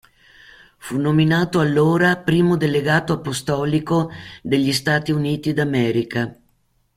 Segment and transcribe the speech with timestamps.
[0.77, 4.09] Fu nominato allora primo delegato apostolico
[4.41, 6.35] degli Stati Uniti d'America.